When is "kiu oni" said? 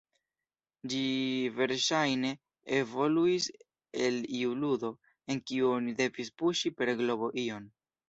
5.53-5.99